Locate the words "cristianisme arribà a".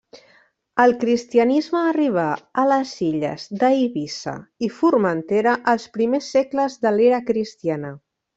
1.01-2.63